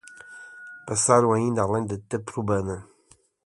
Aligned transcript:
Passaram 0.83 1.31
ainda 1.31 1.61
além 1.61 1.85
da 1.85 1.95
Taprobana 1.95 2.87